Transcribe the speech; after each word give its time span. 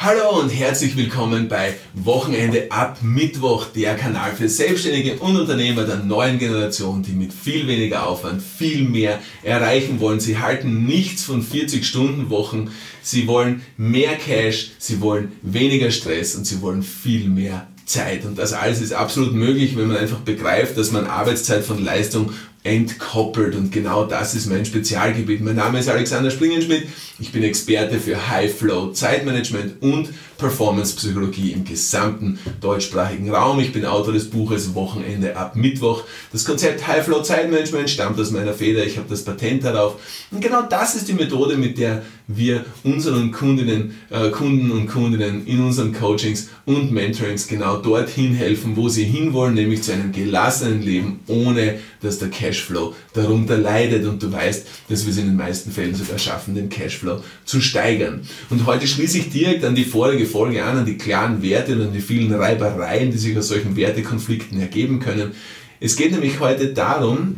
Hallo 0.00 0.38
und 0.38 0.50
herzlich 0.50 0.96
willkommen 0.96 1.48
bei 1.48 1.74
Wochenende 1.92 2.70
ab 2.70 2.98
Mittwoch, 3.02 3.66
der 3.74 3.96
Kanal 3.96 4.30
für 4.30 4.48
Selbstständige 4.48 5.14
und 5.14 5.36
Unternehmer 5.36 5.82
der 5.82 5.96
neuen 5.96 6.38
Generation, 6.38 7.02
die 7.02 7.10
mit 7.10 7.32
viel 7.32 7.66
weniger 7.66 8.06
Aufwand 8.06 8.40
viel 8.40 8.84
mehr 8.84 9.18
erreichen 9.42 9.98
wollen. 9.98 10.20
Sie 10.20 10.38
halten 10.38 10.86
nichts 10.86 11.24
von 11.24 11.44
40-Stunden-Wochen, 11.44 12.70
sie 13.02 13.26
wollen 13.26 13.62
mehr 13.76 14.14
Cash, 14.14 14.70
sie 14.78 15.00
wollen 15.00 15.32
weniger 15.42 15.90
Stress 15.90 16.36
und 16.36 16.46
sie 16.46 16.62
wollen 16.62 16.84
viel 16.84 17.28
mehr 17.28 17.66
Zeit. 17.84 18.24
Und 18.24 18.38
das 18.38 18.52
alles 18.52 18.80
ist 18.80 18.92
absolut 18.92 19.34
möglich, 19.34 19.76
wenn 19.76 19.88
man 19.88 19.96
einfach 19.96 20.20
begreift, 20.20 20.78
dass 20.78 20.92
man 20.92 21.08
Arbeitszeit 21.08 21.64
von 21.64 21.82
Leistung 21.82 22.30
entkoppelt. 22.68 23.54
Und 23.54 23.72
genau 23.72 24.04
das 24.04 24.34
ist 24.34 24.46
mein 24.46 24.64
Spezialgebiet. 24.64 25.40
Mein 25.40 25.56
Name 25.56 25.78
ist 25.78 25.88
Alexander 25.88 26.30
Springenschmidt. 26.30 26.86
Ich 27.18 27.32
bin 27.32 27.42
Experte 27.42 27.98
für 27.98 28.28
High 28.28 28.54
Flow 28.54 28.92
Zeitmanagement 28.92 29.82
und 29.82 30.10
Performance 30.38 30.94
Psychologie 30.94 31.52
im 31.52 31.64
gesamten 31.64 32.38
deutschsprachigen 32.60 33.30
Raum. 33.30 33.58
Ich 33.58 33.72
bin 33.72 33.84
Autor 33.84 34.14
des 34.14 34.30
Buches 34.30 34.74
Wochenende 34.74 35.36
ab 35.36 35.56
Mittwoch. 35.56 36.04
Das 36.32 36.44
Konzept 36.44 36.86
High 36.86 37.04
Flow 37.04 37.22
Zeitmanagement 37.22 37.90
stammt 37.90 38.18
aus 38.20 38.30
meiner 38.30 38.54
Feder. 38.54 38.86
Ich 38.86 38.96
habe 38.96 39.08
das 39.10 39.24
Patent 39.24 39.64
darauf. 39.64 39.96
Und 40.30 40.40
genau 40.40 40.62
das 40.62 40.94
ist 40.94 41.08
die 41.08 41.14
Methode, 41.14 41.56
mit 41.56 41.76
der 41.76 42.02
wir 42.28 42.64
unseren 42.84 43.32
Kundinnen, 43.32 43.94
äh, 44.10 44.28
Kunden 44.30 44.70
und 44.70 44.86
Kundinnen 44.86 45.46
in 45.46 45.60
unseren 45.60 45.94
Coachings 45.94 46.50
und 46.66 46.92
Mentorings 46.92 47.48
genau 47.48 47.78
dorthin 47.78 48.34
helfen, 48.34 48.76
wo 48.76 48.88
sie 48.88 49.04
hinwollen, 49.04 49.54
nämlich 49.54 49.82
zu 49.82 49.92
einem 49.92 50.12
gelassenen 50.12 50.82
Leben, 50.82 51.20
ohne 51.26 51.78
dass 52.02 52.18
der 52.18 52.28
Cashflow 52.28 52.94
darunter 53.14 53.56
leidet. 53.56 54.06
Und 54.06 54.22
du 54.22 54.30
weißt, 54.30 54.66
dass 54.88 55.04
wir 55.04 55.12
es 55.12 55.18
in 55.18 55.26
den 55.26 55.36
meisten 55.36 55.72
Fällen 55.72 55.94
sogar 55.94 56.18
schaffen, 56.18 56.54
den 56.54 56.68
Cashflow 56.68 57.22
zu 57.44 57.60
steigern. 57.60 58.20
Und 58.50 58.66
heute 58.66 58.86
schließe 58.86 59.18
ich 59.18 59.30
direkt 59.30 59.64
an 59.64 59.74
die 59.74 59.84
vorige 59.84 60.27
Folge 60.28 60.64
an, 60.64 60.78
an 60.78 60.86
die 60.86 60.98
klaren 60.98 61.42
Werte 61.42 61.74
und 61.74 61.88
an 61.88 61.92
die 61.92 62.00
vielen 62.00 62.32
Reibereien, 62.32 63.10
die 63.10 63.18
sich 63.18 63.36
aus 63.36 63.48
solchen 63.48 63.76
Wertekonflikten 63.76 64.60
ergeben 64.60 65.00
können. 65.00 65.32
Es 65.80 65.96
geht 65.96 66.12
nämlich 66.12 66.40
heute 66.40 66.72
darum, 66.72 67.36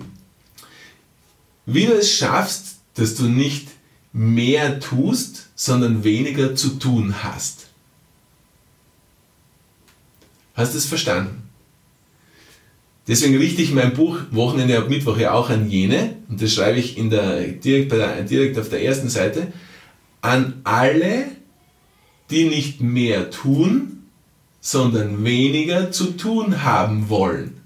wie 1.66 1.86
du 1.86 1.92
es 1.92 2.12
schaffst, 2.12 2.80
dass 2.94 3.14
du 3.14 3.24
nicht 3.24 3.68
mehr 4.12 4.80
tust, 4.80 5.48
sondern 5.54 6.04
weniger 6.04 6.54
zu 6.54 6.70
tun 6.78 7.22
hast. 7.22 7.68
Hast 10.54 10.74
du 10.74 10.78
es 10.78 10.86
verstanden? 10.86 11.42
Deswegen 13.06 13.36
richte 13.38 13.62
ich 13.62 13.72
mein 13.72 13.94
Buch 13.94 14.18
Wochenende 14.30 14.78
ab 14.78 14.88
Mittwoch 14.88 15.16
ja 15.18 15.32
auch 15.32 15.50
an 15.50 15.70
jene, 15.70 16.16
und 16.28 16.40
das 16.40 16.52
schreibe 16.52 16.78
ich 16.78 16.98
in 16.98 17.10
der, 17.10 17.42
direkt, 17.48 17.92
der, 17.92 18.22
direkt 18.22 18.58
auf 18.58 18.68
der 18.68 18.84
ersten 18.84 19.08
Seite, 19.08 19.52
an 20.20 20.60
alle, 20.64 21.24
die 22.30 22.44
nicht 22.44 22.80
mehr 22.80 23.30
tun, 23.30 24.04
sondern 24.60 25.24
weniger 25.24 25.90
zu 25.90 26.16
tun 26.16 26.62
haben 26.64 27.08
wollen. 27.08 27.60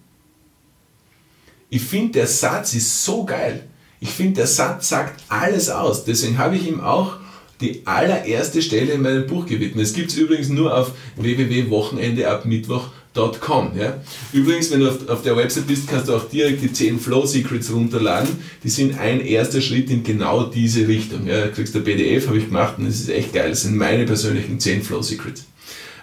Ich 1.70 1.82
finde, 1.82 2.12
der 2.12 2.26
Satz 2.26 2.74
ist 2.74 3.04
so 3.04 3.24
geil. 3.24 3.68
Ich 4.00 4.10
finde, 4.10 4.34
der 4.34 4.46
Satz 4.46 4.90
sagt 4.90 5.24
alles 5.28 5.70
aus. 5.70 6.04
Deswegen 6.04 6.38
habe 6.38 6.56
ich 6.56 6.68
ihm 6.68 6.80
auch 6.80 7.16
die 7.60 7.86
allererste 7.86 8.62
Stelle 8.62 8.92
in 8.92 9.02
meinem 9.02 9.26
Buch 9.26 9.46
gewidmet. 9.46 9.84
Es 9.84 9.92
gibt 9.92 10.10
es 10.10 10.16
übrigens 10.16 10.48
nur 10.48 10.76
auf 10.76 10.92
www.wochenendeabmittwoch.com. 11.16 13.03
Ja? 13.16 14.00
Übrigens, 14.32 14.70
wenn 14.70 14.80
du 14.80 14.88
auf, 14.88 15.08
auf, 15.08 15.22
der 15.22 15.36
Website 15.36 15.68
bist, 15.68 15.86
kannst 15.88 16.08
du 16.08 16.16
auch 16.16 16.28
direkt 16.28 16.62
die 16.62 16.72
10 16.72 16.98
Flow 16.98 17.24
Secrets 17.24 17.72
runterladen. 17.72 18.28
Die 18.62 18.68
sind 18.68 18.98
ein 18.98 19.20
erster 19.20 19.60
Schritt 19.60 19.88
in 19.90 20.02
genau 20.02 20.44
diese 20.44 20.88
Richtung. 20.88 21.26
Ja? 21.26 21.46
Du 21.46 21.52
kriegst 21.52 21.76
ein 21.76 21.84
PDF, 21.84 22.26
habe 22.26 22.38
ich 22.38 22.46
gemacht 22.46 22.74
und 22.78 22.86
das 22.86 22.96
ist 22.96 23.08
echt 23.08 23.32
geil. 23.32 23.50
Das 23.50 23.62
sind 23.62 23.76
meine 23.76 24.04
persönlichen 24.04 24.58
10 24.58 24.82
Flow 24.82 25.00
Secrets. 25.00 25.46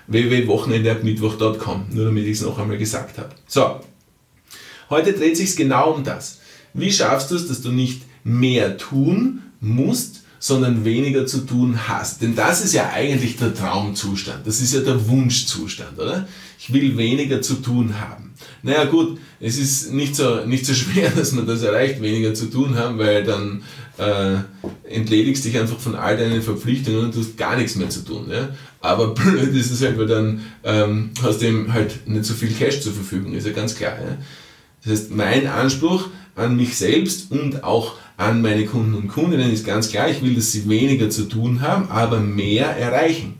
www.wochenendeabmittwoch.com, 0.08 1.88
nur 1.92 2.06
damit 2.06 2.26
ich 2.26 2.38
es 2.38 2.42
noch 2.42 2.58
einmal 2.58 2.78
gesagt 2.78 3.18
habe. 3.18 3.30
So, 3.46 3.82
heute 4.90 5.12
dreht 5.12 5.36
sich 5.36 5.56
genau 5.58 5.92
um 5.94 6.04
das. 6.06 6.40
Wie 6.74 6.92
schaffst 6.92 7.32
du 7.32 7.36
es, 7.36 7.48
dass 7.48 7.62
du 7.62 7.72
nicht 7.72 8.04
mehr 8.24 8.78
tun 8.78 9.42
musst, 9.60 10.21
sondern 10.42 10.84
weniger 10.84 11.28
zu 11.28 11.46
tun 11.46 11.88
hast? 11.88 12.22
Denn 12.24 12.36
das 12.36 12.66
ist 12.66 12.74
ja 12.74 12.90
eigentlich 12.90 13.38
der 13.38 13.54
Traumzustand. 13.54 14.46
Das 14.46 14.60
ist 14.60 14.74
ja 14.74 14.82
der 14.82 15.08
Wunschzustand, 15.08 16.00
oder? 16.00 16.28
Ich 16.60 16.74
will 16.74 16.98
weniger 16.98 17.42
zu 17.42 17.62
tun 17.62 17.94
haben. 18.02 18.34
Naja 18.64 18.86
gut, 18.86 19.20
es 19.40 19.58
ist 19.58 19.94
nicht 19.94 20.16
so, 20.16 20.44
nicht 20.46 20.66
so 20.66 20.74
schwer, 20.74 21.12
dass 21.12 21.32
man 21.32 21.46
das 21.46 21.62
erreicht, 21.62 22.02
weniger 22.02 22.34
zu 22.34 22.50
tun 22.50 22.76
haben, 22.76 22.98
weil 22.98 23.24
dann 23.24 23.62
äh, 24.00 24.38
entledigst 24.90 25.46
dich 25.46 25.58
einfach 25.60 25.78
von 25.78 25.94
all 25.94 26.18
deinen 26.18 26.42
Verpflichtungen 26.42 27.06
und 27.06 27.16
du 27.16 27.20
hast 27.20 27.38
gar 27.38 27.56
nichts 27.56 27.76
mehr 27.76 27.90
zu 27.90 28.04
tun. 28.04 28.28
Ja? 28.32 28.50
Aber 28.80 29.08
blöd 29.14 29.56
ist 29.56 29.72
es 29.72 29.84
halt, 29.84 30.00
weil 30.00 30.08
dann 30.08 30.42
ähm, 30.64 31.12
hast 31.22 31.42
du 31.42 31.46
eben 31.46 31.72
halt 31.72 32.08
nicht 32.08 32.26
so 32.26 32.34
viel 32.34 32.52
Cash 32.52 32.82
zur 32.82 32.94
Verfügung, 32.94 33.34
ist 33.34 33.46
ja 33.46 33.54
ganz 33.54 33.76
klar. 33.76 33.94
Ja? 33.94 34.18
Das 34.84 34.94
heißt, 34.94 35.12
mein 35.12 35.46
Anspruch 35.46 36.10
an 36.36 36.56
mich 36.56 36.78
selbst 36.78 37.32
und 37.32 37.64
auch 37.64 37.96
an 38.22 38.42
meine 38.42 38.66
Kunden 38.66 38.94
und 38.94 39.08
Kundinnen 39.08 39.52
ist 39.52 39.66
ganz 39.66 39.90
klar, 39.90 40.10
ich 40.10 40.22
will, 40.22 40.36
dass 40.36 40.52
sie 40.52 40.70
weniger 40.70 41.10
zu 41.10 41.24
tun 41.24 41.62
haben, 41.62 41.90
aber 41.90 42.20
mehr 42.20 42.68
erreichen. 42.68 43.34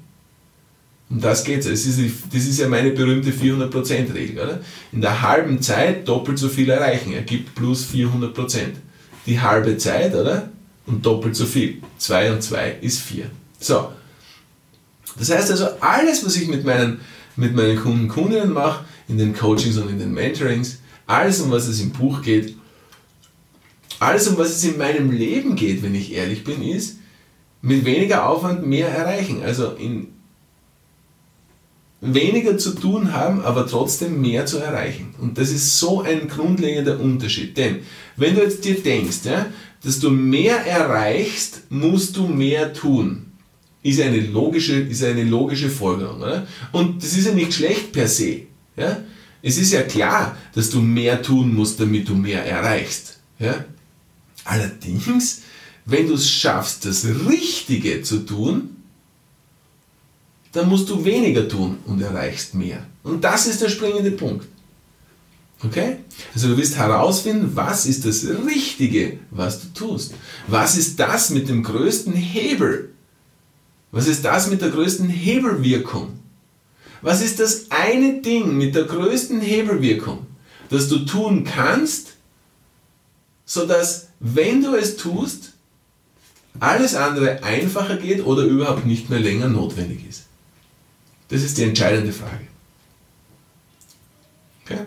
Um 1.10 1.20
das 1.20 1.44
geht 1.44 1.66
es. 1.66 1.86
Das 1.86 2.46
ist 2.46 2.60
ja 2.60 2.68
meine 2.68 2.92
berühmte 2.92 3.32
400%-Regel. 3.32 4.40
Oder? 4.40 4.62
In 4.92 5.02
der 5.02 5.22
halben 5.22 5.62
Zeit 5.62 6.08
doppelt 6.08 6.40
so 6.40 6.48
viel 6.48 6.70
erreichen, 6.70 7.14
ergibt 7.14 7.54
plus 7.54 7.86
400%. 7.94 8.60
Die 9.26 9.40
halbe 9.40 9.78
Zeit, 9.78 10.16
oder? 10.16 10.50
Und 10.86 11.06
doppelt 11.06 11.36
so 11.36 11.46
viel. 11.46 11.78
2 11.98 12.32
und 12.32 12.42
2 12.42 12.78
ist 12.82 13.02
4. 13.02 13.26
So. 13.60 13.90
Das 15.20 15.30
heißt 15.30 15.52
also, 15.52 15.68
alles, 15.82 16.26
was 16.26 16.38
ich 16.38 16.48
mit 16.48 16.66
meinen, 16.66 17.02
mit 17.36 17.54
meinen 17.54 17.78
Kunden 17.78 18.04
und 18.04 18.08
Kundinnen 18.08 18.54
mache, 18.54 18.86
in 19.10 19.18
den 19.18 19.36
Coachings 19.36 19.78
und 19.78 19.90
in 19.90 20.00
den 20.00 20.14
Mentorings, 20.14 20.80
alles, 21.06 21.42
um 21.42 21.52
was 21.52 21.68
es 21.68 21.82
im 21.82 21.92
Buch 21.92 22.22
geht, 22.22 22.56
alles, 24.02 24.28
um 24.28 24.38
was 24.38 24.50
es 24.50 24.64
in 24.64 24.80
meinem 24.80 25.12
Leben 25.12 25.56
geht, 25.56 25.84
wenn 25.84 25.94
ich 25.94 26.14
ehrlich 26.14 26.44
bin, 26.44 26.64
ist, 26.64 26.98
mit 27.62 27.86
weniger 27.86 28.28
Aufwand 28.28 28.66
mehr 28.66 28.90
erreichen. 28.90 29.44
Also 29.44 29.74
in 29.74 30.08
weniger 32.02 32.58
zu 32.58 32.72
tun 32.72 33.14
haben, 33.14 33.42
aber 33.42 33.68
trotzdem 33.68 34.20
mehr 34.20 34.48
zu 34.48 34.58
erreichen. 34.58 35.14
Und 35.22 35.38
das 35.38 35.52
ist 35.52 35.78
so 35.78 36.02
ein 36.02 36.28
grundlegender 36.28 37.00
Unterschied. 37.00 37.56
Denn 37.58 37.82
wenn 38.16 38.34
du 38.34 38.42
jetzt 38.42 38.66
dir 38.66 38.82
denkst, 38.82 39.20
ja, 39.26 39.46
dass 39.84 40.00
du 40.00 40.10
mehr 40.10 40.66
erreichst, 40.66 41.70
musst 41.70 42.18
du 42.18 42.26
mehr 42.26 42.74
tun. 42.74 43.28
Ist 43.84 44.02
eine 44.02 44.20
logische, 44.20 44.80
ist 44.80 45.04
eine 45.04 45.26
logische 45.26 45.70
Folgerung. 45.70 46.22
Oder? 46.22 46.48
Und 46.72 47.04
das 47.04 47.16
ist 47.16 47.28
ja 47.28 47.34
nicht 47.34 47.54
schlecht 47.54 47.92
per 47.92 48.08
se. 48.08 48.42
Ja? 48.76 48.98
Es 49.44 49.60
ist 49.60 49.74
ja 49.74 49.84
klar, 49.84 50.36
dass 50.56 50.72
du 50.72 50.82
mehr 50.82 51.22
tun 51.22 51.54
musst, 51.54 51.80
damit 51.80 52.10
du 52.10 52.16
mehr 52.16 52.44
erreichst. 52.44 53.20
Ja? 53.38 53.64
Allerdings, 54.44 55.42
wenn 55.86 56.08
du 56.08 56.14
es 56.16 56.30
schaffst, 56.30 56.86
das 56.86 57.06
Richtige 57.28 58.02
zu 58.02 58.26
tun, 58.26 58.76
dann 60.52 60.68
musst 60.68 60.90
du 60.90 61.04
weniger 61.06 61.48
tun 61.48 61.78
und 61.86 62.02
erreichst 62.02 62.56
mehr. 62.56 62.86
Und 63.04 63.24
das 63.24 63.48
ist 63.48 63.62
der 63.62 63.70
springende 63.70 64.12
Punkt. 64.12 64.48
Okay? 65.64 65.98
Also 66.34 66.50
du 66.50 66.58
wirst 66.58 66.76
herausfinden, 66.76 67.52
was 67.54 67.86
ist 67.86 68.06
das 68.06 68.26
Richtige, 68.48 69.20
was 69.30 69.62
du 69.62 69.68
tust. 69.74 70.14
Was 70.48 70.78
ist 70.78 71.00
das 71.00 71.30
mit 71.30 71.48
dem 71.50 71.64
größten 71.64 72.14
Hebel? 72.14 72.90
Was 73.92 74.08
ist 74.08 74.26
das 74.26 74.48
mit 74.48 74.62
der 74.62 74.70
größten 74.70 75.08
Hebelwirkung? 75.10 76.20
Was 77.02 77.22
ist 77.22 77.40
das 77.40 77.66
eine 77.70 78.22
Ding 78.22 78.58
mit 78.58 78.76
der 78.76 78.84
größten 78.84 79.42
Hebelwirkung, 79.42 80.28
das 80.70 80.88
du 80.88 81.00
tun 81.00 81.44
kannst, 81.44 82.14
sodass, 83.52 84.08
wenn 84.22 84.62
du 84.62 84.76
es 84.76 84.96
tust, 84.96 85.52
alles 86.62 86.96
andere 86.96 87.44
einfacher 87.44 87.98
geht 87.98 88.24
oder 88.24 88.44
überhaupt 88.44 88.86
nicht 88.86 89.10
mehr 89.10 89.20
länger 89.20 89.50
notwendig 89.50 90.08
ist? 90.08 90.24
Das 91.28 91.44
ist 91.44 91.58
die 91.58 91.64
entscheidende 91.64 92.14
Frage. 92.14 92.48
Okay? 94.64 94.80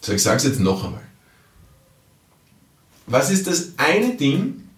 So, 0.00 0.12
ich 0.12 0.22
sage 0.22 0.36
es 0.36 0.44
jetzt 0.44 0.60
noch 0.60 0.84
einmal. 0.84 1.02
Was 3.08 3.32
ist 3.32 3.48
das 3.48 3.72
eine 3.78 4.14
Ding 4.14 4.68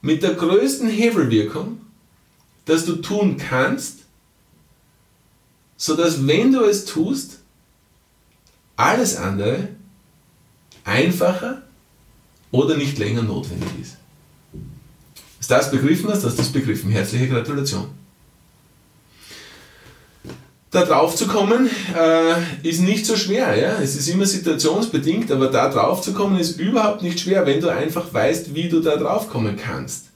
mit 0.00 0.22
der 0.22 0.34
größten 0.34 0.88
Hebelwirkung, 0.88 1.80
das 2.66 2.84
du 2.84 2.96
tun 3.02 3.36
kannst, 3.36 4.04
sodass 5.76 6.24
wenn 6.24 6.52
du 6.52 6.62
es 6.62 6.84
tust, 6.84 7.40
alles 8.76 9.16
andere 9.16 9.70
einfacher 10.88 11.62
oder 12.50 12.76
nicht 12.76 12.98
länger 12.98 13.22
notwendig 13.22 13.68
ist. 13.80 13.96
Ist 15.40 15.50
das 15.50 15.70
begriffen 15.70 16.08
hast, 16.10 16.22
du 16.22 16.28
es 16.28 16.52
begriffen. 16.52 16.90
Herzliche 16.90 17.28
Gratulation. 17.28 17.86
Da 20.70 20.84
drauf 20.84 21.16
zu 21.16 21.26
kommen 21.26 21.70
äh, 21.96 22.68
ist 22.68 22.80
nicht 22.80 23.06
so 23.06 23.16
schwer. 23.16 23.56
Ja? 23.56 23.80
Es 23.80 23.96
ist 23.96 24.08
immer 24.08 24.26
situationsbedingt, 24.26 25.30
aber 25.32 25.46
da 25.46 25.70
drauf 25.70 26.02
zu 26.02 26.12
kommen 26.12 26.38
ist 26.38 26.58
überhaupt 26.58 27.02
nicht 27.02 27.20
schwer, 27.20 27.46
wenn 27.46 27.60
du 27.60 27.68
einfach 27.68 28.12
weißt, 28.12 28.54
wie 28.54 28.68
du 28.68 28.80
da 28.80 28.96
drauf 28.96 29.30
kommen 29.30 29.56
kannst. 29.56 30.06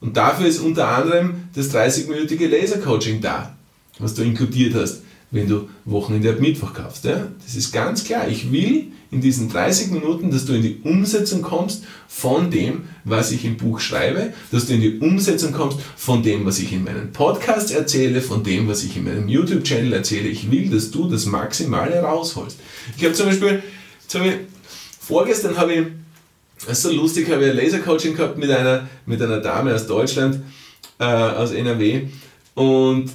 Und 0.00 0.16
dafür 0.16 0.46
ist 0.46 0.60
unter 0.60 0.86
anderem 0.88 1.48
das 1.54 1.74
30-minütige 1.74 2.46
Laser-Coaching 2.46 3.20
da, 3.20 3.56
was 3.98 4.14
du 4.14 4.22
inkludiert 4.22 4.74
hast, 4.74 5.02
wenn 5.30 5.48
du 5.48 5.68
Wochenende 5.84 6.30
ab 6.30 6.40
Mittwoch 6.40 6.72
kaufst. 6.72 7.04
Ja? 7.04 7.28
Das 7.44 7.54
ist 7.54 7.72
ganz 7.72 8.04
klar. 8.04 8.28
Ich 8.28 8.50
will 8.50 8.92
in 9.10 9.20
diesen 9.20 9.50
30 9.50 9.90
Minuten, 9.90 10.30
dass 10.30 10.44
du 10.44 10.54
in 10.54 10.62
die 10.62 10.80
Umsetzung 10.82 11.42
kommst 11.42 11.84
von 12.08 12.50
dem, 12.50 12.84
was 13.04 13.30
ich 13.30 13.44
im 13.44 13.56
Buch 13.56 13.80
schreibe, 13.80 14.32
dass 14.50 14.66
du 14.66 14.74
in 14.74 14.80
die 14.80 14.98
Umsetzung 14.98 15.52
kommst 15.52 15.78
von 15.96 16.22
dem, 16.22 16.44
was 16.44 16.58
ich 16.58 16.72
in 16.72 16.84
meinem 16.84 17.12
Podcast 17.12 17.72
erzähle, 17.72 18.20
von 18.20 18.42
dem, 18.42 18.68
was 18.68 18.84
ich 18.84 18.96
in 18.96 19.04
meinem 19.04 19.28
YouTube-Channel 19.28 19.92
erzähle. 19.92 20.28
Ich 20.28 20.50
will, 20.50 20.70
dass 20.70 20.90
du 20.90 21.08
das 21.08 21.26
Maximale 21.26 22.00
rausholst. 22.00 22.58
Ich 22.96 23.04
habe 23.04 23.14
zum 23.14 23.26
Beispiel, 23.26 23.62
habe 24.14 24.28
ich, 24.28 24.34
vorgestern 25.00 25.56
habe 25.56 25.74
ich, 25.74 25.86
das 26.66 26.78
ist 26.78 26.82
so 26.82 26.92
lustig, 26.92 27.30
habe 27.30 27.44
ich 27.44 27.50
ein 27.50 27.56
Laser-Coaching 27.56 28.16
gehabt 28.16 28.36
mit 28.36 28.50
einer, 28.50 28.88
mit 29.06 29.22
einer 29.22 29.40
Dame 29.40 29.74
aus 29.74 29.86
Deutschland, 29.86 30.40
äh, 30.98 31.04
aus 31.04 31.52
NRW 31.52 32.08
und 32.54 33.10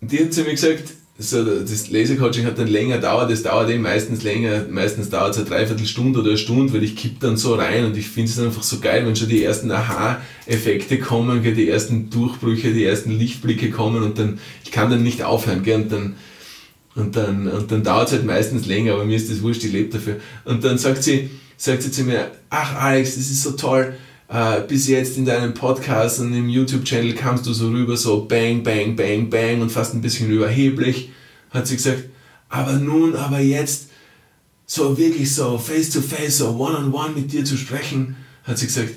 die 0.00 0.24
hat 0.24 0.32
zu 0.32 0.42
mir 0.42 0.52
gesagt, 0.52 0.94
so, 1.18 1.42
das 1.42 1.88
Lasercoaching 1.90 2.44
hat 2.44 2.58
dann 2.58 2.66
länger 2.66 2.98
dauert, 2.98 3.30
das 3.30 3.42
dauert 3.42 3.70
eben 3.70 3.82
meistens 3.82 4.22
länger, 4.22 4.66
meistens 4.68 5.08
dauert 5.08 5.30
es 5.32 5.38
eine 5.38 5.46
Dreiviertelstunde 5.46 6.20
oder 6.20 6.28
eine 6.28 6.38
Stunde, 6.38 6.74
weil 6.74 6.82
ich 6.82 6.94
kipp 6.94 7.20
dann 7.20 7.38
so 7.38 7.54
rein 7.54 7.86
und 7.86 7.96
ich 7.96 8.08
finde 8.08 8.30
es 8.30 8.38
einfach 8.38 8.62
so 8.62 8.80
geil, 8.80 9.06
wenn 9.06 9.16
schon 9.16 9.30
die 9.30 9.42
ersten 9.42 9.70
Aha-Effekte 9.70 10.98
kommen, 10.98 11.42
die 11.42 11.70
ersten 11.70 12.10
Durchbrüche, 12.10 12.74
die 12.74 12.84
ersten 12.84 13.12
Lichtblicke 13.12 13.70
kommen 13.70 14.02
und 14.02 14.18
dann, 14.18 14.38
ich 14.62 14.70
kann 14.70 14.90
dann 14.90 15.02
nicht 15.02 15.22
aufhören, 15.22 15.62
gell, 15.62 15.76
und 15.82 15.92
dann, 15.92 16.16
und 16.94 17.16
dann, 17.16 17.48
und 17.48 17.72
dann 17.72 17.82
dauert 17.82 18.08
es 18.08 18.12
halt 18.12 18.26
meistens 18.26 18.66
länger, 18.66 18.92
aber 18.92 19.06
mir 19.06 19.16
ist 19.16 19.30
das 19.30 19.40
wurscht, 19.40 19.64
ich 19.64 19.72
lebe 19.72 19.90
dafür. 19.90 20.16
Und 20.44 20.64
dann 20.64 20.76
sagt 20.76 21.02
sie, 21.02 21.30
sagt 21.56 21.82
sie 21.82 21.90
zu 21.90 22.04
mir, 22.04 22.30
ach 22.50 22.74
Alex, 22.74 23.14
das 23.14 23.30
ist 23.30 23.42
so 23.42 23.52
toll, 23.52 23.94
Uh, 24.28 24.66
bis 24.66 24.88
jetzt 24.88 25.16
in 25.16 25.24
deinem 25.24 25.54
Podcast 25.54 26.18
und 26.18 26.34
im 26.34 26.48
YouTube-Channel 26.48 27.14
kamst 27.14 27.46
du 27.46 27.52
so 27.52 27.68
rüber, 27.68 27.96
so 27.96 28.24
bang, 28.24 28.64
bang, 28.64 28.96
bang, 28.96 29.30
bang 29.30 29.60
und 29.60 29.70
fast 29.70 29.94
ein 29.94 30.00
bisschen 30.00 30.28
überheblich, 30.28 31.10
hat 31.50 31.68
sie 31.68 31.76
gesagt. 31.76 32.06
Aber 32.48 32.72
nun, 32.72 33.14
aber 33.14 33.38
jetzt, 33.38 33.90
so 34.66 34.98
wirklich 34.98 35.32
so 35.32 35.56
face 35.58 35.90
to 35.90 36.00
face, 36.00 36.38
so 36.38 36.50
one 36.58 36.76
on 36.76 36.92
one 36.92 37.14
mit 37.14 37.32
dir 37.32 37.44
zu 37.44 37.56
sprechen, 37.56 38.16
hat 38.42 38.58
sie 38.58 38.66
gesagt, 38.66 38.94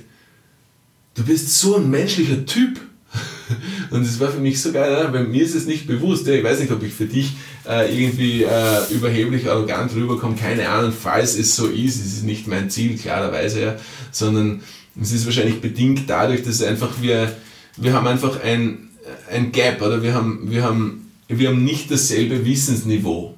du 1.13 1.23
bist 1.23 1.59
so 1.59 1.75
ein 1.75 1.89
menschlicher 1.89 2.45
Typ. 2.45 2.79
Und 3.91 4.01
es 4.01 4.19
war 4.19 4.29
für 4.29 4.39
mich 4.39 4.61
so 4.61 4.71
geil, 4.71 5.09
weil 5.11 5.25
mir 5.25 5.43
ist 5.43 5.55
es 5.55 5.65
nicht 5.65 5.87
bewusst. 5.87 6.27
Ich 6.27 6.43
weiß 6.43 6.59
nicht, 6.59 6.71
ob 6.71 6.83
ich 6.83 6.93
für 6.93 7.05
dich 7.05 7.33
äh, 7.67 7.91
irgendwie 7.95 8.43
äh, 8.43 8.91
überheblich, 8.91 9.49
arrogant 9.49 9.93
rüberkomme, 9.93 10.35
keine 10.35 10.69
Ahnung, 10.69 10.91
falls 10.91 11.37
es 11.37 11.55
so 11.55 11.67
ist, 11.67 11.95
es 11.95 12.13
ist 12.13 12.23
nicht 12.23 12.47
mein 12.47 12.69
Ziel, 12.69 12.97
klarerweise, 12.97 13.79
sondern 14.11 14.61
es 15.01 15.11
ist 15.11 15.25
wahrscheinlich 15.25 15.61
bedingt 15.61 16.09
dadurch, 16.09 16.43
dass 16.43 16.61
einfach 16.61 17.01
wir, 17.01 17.31
wir 17.77 17.93
haben 17.93 18.07
einfach 18.07 18.41
ein, 18.43 18.89
ein 19.31 19.51
Gap 19.51 19.81
oder 19.81 20.01
wir 20.01 20.13
haben, 20.13 20.49
wir, 20.51 20.63
haben, 20.63 21.11
wir 21.27 21.49
haben 21.49 21.63
nicht 21.63 21.91
dasselbe 21.91 22.45
Wissensniveau. 22.45 23.35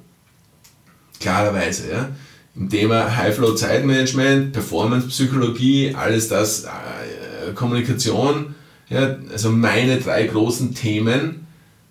Klarerweise, 1.20 1.90
ja. 1.90 2.08
Im 2.54 2.68
Thema 2.68 3.16
High-Flow-Zeitmanagement, 3.16 4.52
Performance-Psychologie, 4.52 5.94
alles 5.94 6.28
das, 6.28 6.64
äh, 6.64 7.52
Kommunikation, 7.54 8.54
ja, 8.90 9.16
also 9.32 9.50
meine 9.50 9.98
drei 9.98 10.26
großen 10.26 10.74
Themen, 10.74 11.46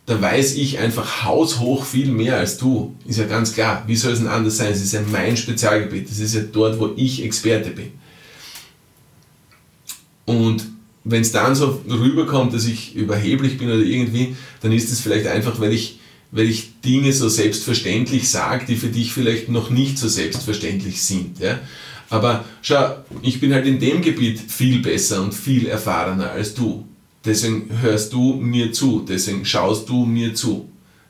da 0.06 0.22
weiß 0.22 0.56
ich 0.56 0.78
einfach 0.80 1.24
haushoch 1.24 1.86
viel 1.86 2.12
mehr 2.12 2.38
als 2.38 2.58
du. 2.58 2.96
Ist 3.06 3.20
ja 3.20 3.26
ganz 3.26 3.54
klar. 3.54 3.84
Wie 3.88 3.96
soll 3.96 4.14
es 4.14 4.20
denn 4.20 4.28
anders 4.28 4.58
sein? 4.58 4.72
Es 4.72 4.84
ist 4.84 4.94
ja 4.94 5.02
mein 5.12 5.38
Spezialgebiet. 5.38 6.10
Das 6.10 6.20
ist 6.20 6.36
ja 6.36 6.42
dort, 6.42 6.80
wo 6.80 6.92
ich 6.96 7.24
Experte 7.24 7.70
bin. 7.70 7.92
Und 10.26 10.66
wenn 11.04 11.22
es 11.22 11.32
dann 11.32 11.56
so 11.56 11.82
rüberkommt, 11.90 12.54
dass 12.54 12.66
ich 12.66 12.96
überheblich 12.96 13.58
bin 13.58 13.70
oder 13.70 13.80
irgendwie, 13.80 14.36
dann 14.62 14.72
ist 14.72 14.92
es 14.92 15.00
vielleicht 15.00 15.28
einfach, 15.28 15.60
weil 15.60 15.74
ich, 15.74 16.00
weil 16.32 16.48
ich 16.48 16.82
Dinge 16.82 17.12
so 17.12 17.28
selbstverständlich 17.28 18.30
sage, 18.30 18.66
die 18.68 18.76
für 18.76 18.88
dich 18.88 19.12
vielleicht 19.12 19.50
noch 19.50 19.70
nicht 19.70 19.98
so 19.98 20.08
selbstverständlich 20.08 21.02
sind. 21.02 21.40
Ja? 21.40 21.60
Aber 22.10 22.46
schau, 22.62 22.98
ich 23.22 23.40
bin 23.40 23.54
halt 23.54 23.66
in 23.66 23.80
dem 23.80 24.02
Gebiet 24.02 24.40
viel 24.40 24.82
besser 24.82 25.22
und 25.22 25.34
viel 25.34 25.68
erfahrener 25.68 26.32
als 26.32 26.54
du. 26.54 26.86
Deswegen 27.26 27.70
hörst 27.82 28.14
du 28.14 28.34
mir 28.34 28.74
zu, 28.74 29.06
deswegen 29.08 29.46
schaust 29.46 29.90
du 29.90 30.06
mir 30.06 30.34
zu. 30.34 30.68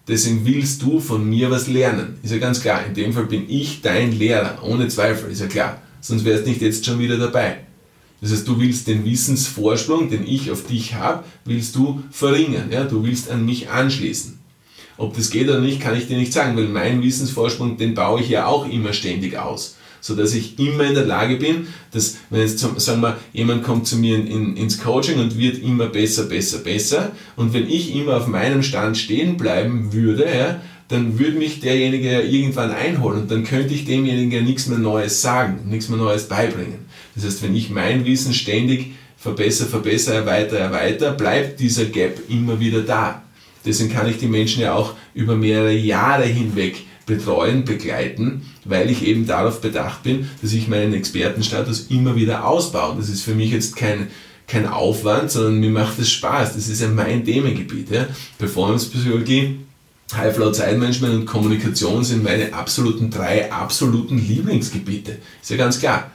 Deswegen 0.07 0.45
willst 0.45 0.81
du 0.81 0.99
von 0.99 1.27
mir 1.29 1.49
was 1.51 1.67
lernen. 1.67 2.17
Ist 2.23 2.31
ja 2.31 2.37
ganz 2.37 2.61
klar. 2.61 2.85
In 2.85 2.93
dem 2.93 3.13
Fall 3.13 3.25
bin 3.25 3.49
ich 3.49 3.81
dein 3.81 4.11
Lehrer, 4.11 4.59
ohne 4.63 4.87
Zweifel, 4.87 5.31
ist 5.31 5.41
ja 5.41 5.47
klar. 5.47 5.81
Sonst 6.01 6.25
wärst 6.25 6.45
nicht 6.45 6.61
jetzt 6.61 6.85
schon 6.85 6.99
wieder 6.99 7.17
dabei. 7.17 7.59
Das 8.21 8.31
heißt, 8.31 8.47
du 8.47 8.59
willst 8.59 8.87
den 8.87 9.03
Wissensvorsprung, 9.03 10.09
den 10.09 10.25
ich 10.27 10.51
auf 10.51 10.67
dich 10.67 10.93
habe, 10.93 11.23
willst 11.43 11.75
du 11.75 12.03
verringern. 12.11 12.69
Ja? 12.71 12.83
Du 12.83 13.03
willst 13.03 13.31
an 13.31 13.45
mich 13.45 13.69
anschließen. 13.69 14.39
Ob 14.97 15.15
das 15.15 15.31
geht 15.31 15.49
oder 15.49 15.59
nicht, 15.59 15.81
kann 15.81 15.97
ich 15.97 16.07
dir 16.07 16.17
nicht 16.17 16.31
sagen, 16.31 16.55
weil 16.55 16.67
mein 16.67 17.01
Wissensvorsprung, 17.01 17.77
den 17.77 17.95
baue 17.95 18.21
ich 18.21 18.29
ja 18.29 18.45
auch 18.45 18.69
immer 18.69 18.93
ständig 18.93 19.37
aus. 19.37 19.77
So 19.99 20.15
dass 20.15 20.33
ich 20.33 20.59
immer 20.59 20.83
in 20.85 20.95
der 20.95 21.05
Lage 21.05 21.37
bin, 21.37 21.67
dass, 21.91 22.17
wenn 22.29 22.41
jetzt, 22.41 22.59
sagen 22.59 23.01
wir, 23.01 23.17
jemand 23.33 23.63
kommt 23.63 23.87
zu 23.87 23.97
mir 23.97 24.15
in, 24.15 24.27
in, 24.27 24.57
ins 24.57 24.79
Coaching 24.79 25.19
und 25.19 25.37
wird 25.37 25.61
immer 25.61 25.87
besser, 25.87 26.23
besser, 26.23 26.59
besser, 26.59 27.11
und 27.35 27.53
wenn 27.53 27.69
ich 27.69 27.95
immer 27.95 28.17
auf 28.17 28.27
meinem 28.27 28.63
Stand 28.63 28.97
stehen 28.97 29.37
bleiben 29.37 29.93
würde, 29.93 30.25
ja, 30.25 30.61
dann 30.87 31.17
würde 31.19 31.37
mich 31.37 31.61
derjenige 31.61 32.11
ja 32.11 32.19
irgendwann 32.19 32.71
einholen 32.71 33.21
und 33.21 33.31
dann 33.31 33.43
könnte 33.43 33.73
ich 33.73 33.85
demjenigen 33.85 34.31
ja 34.31 34.41
nichts 34.41 34.67
mehr 34.67 34.79
Neues 34.79 35.21
sagen, 35.21 35.59
nichts 35.69 35.87
mehr 35.87 35.99
Neues 35.99 36.27
beibringen. 36.27 36.80
Das 37.15 37.25
heißt, 37.25 37.43
wenn 37.43 37.55
ich 37.55 37.69
mein 37.69 38.05
Wissen 38.05 38.33
ständig 38.33 38.93
verbessere, 39.17 39.69
verbessere, 39.69 40.15
erweitere, 40.15 40.59
erweitere, 40.59 41.13
bleibt 41.15 41.59
dieser 41.59 41.85
Gap 41.85 42.19
immer 42.29 42.59
wieder 42.59 42.81
da. 42.81 43.21
Deswegen 43.65 43.91
kann 43.91 44.09
ich 44.09 44.17
die 44.17 44.27
Menschen 44.27 44.63
ja 44.63 44.73
auch 44.73 44.93
über 45.13 45.35
mehrere 45.35 45.73
Jahre 45.73 46.23
hinweg 46.23 46.83
betreuen, 47.05 47.65
begleiten, 47.65 48.43
weil 48.65 48.89
ich 48.89 49.05
eben 49.05 49.27
darauf 49.27 49.61
bedacht 49.61 50.03
bin, 50.03 50.29
dass 50.41 50.53
ich 50.53 50.67
meinen 50.67 50.93
Expertenstatus 50.93 51.87
immer 51.89 52.15
wieder 52.15 52.47
ausbaue. 52.47 52.95
Das 52.97 53.09
ist 53.09 53.23
für 53.23 53.35
mich 53.35 53.51
jetzt 53.51 53.75
kein, 53.75 54.07
kein 54.47 54.67
Aufwand, 54.67 55.29
sondern 55.31 55.59
mir 55.59 55.69
macht 55.69 55.99
es 55.99 56.11
Spaß. 56.11 56.55
Das 56.55 56.67
ist 56.67 56.81
ja 56.81 56.87
mein 56.87 57.25
Themengebiet. 57.25 57.91
Ja? 57.91 58.07
Performance-Psychologie, 58.37 59.59
High-Flow-Zeitmanagement 60.15 61.13
und 61.13 61.25
Kommunikation 61.25 62.03
sind 62.03 62.23
meine 62.23 62.53
absoluten 62.53 63.09
drei 63.09 63.51
absoluten 63.51 64.17
Lieblingsgebiete. 64.17 65.17
Ist 65.41 65.51
ja 65.51 65.57
ganz 65.57 65.79
klar. 65.79 66.11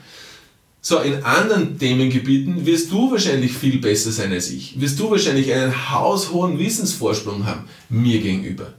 So, 0.88 1.00
in 1.00 1.24
anderen 1.24 1.80
Themengebieten 1.80 2.64
wirst 2.64 2.92
du 2.92 3.10
wahrscheinlich 3.10 3.52
viel 3.54 3.80
besser 3.80 4.12
sein 4.12 4.30
als 4.30 4.50
ich. 4.50 4.80
Wirst 4.80 5.00
du 5.00 5.10
wahrscheinlich 5.10 5.52
einen 5.52 5.90
haushohen 5.90 6.60
Wissensvorsprung 6.60 7.44
haben, 7.44 7.64
mir 7.88 8.20
gegenüber. 8.20 8.72